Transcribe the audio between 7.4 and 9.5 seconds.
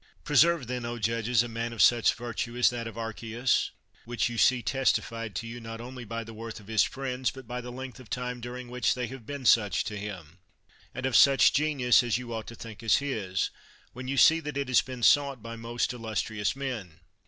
by the length of time during which they have been